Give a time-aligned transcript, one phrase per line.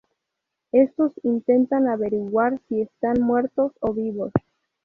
[0.71, 4.31] Estos intentan averiguar si están muertos o vivos.